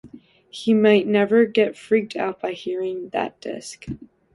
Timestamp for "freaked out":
1.77-2.41